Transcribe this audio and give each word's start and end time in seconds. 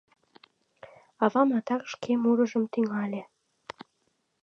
—Авам 1.23 1.49
адак 1.57 1.83
шке 1.93 2.11
мурыжымак 2.21 2.71
тӱҥале. 2.73 3.21